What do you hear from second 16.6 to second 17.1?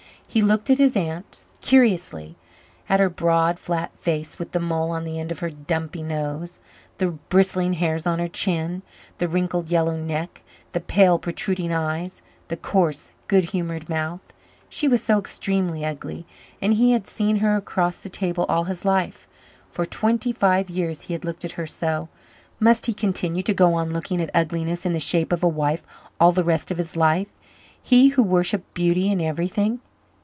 and he had